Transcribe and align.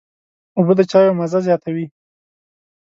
اوبه 0.57 0.73
د 0.77 0.81
چايو 0.91 1.17
مزه 1.19 1.39
زیاتوي. 1.47 1.85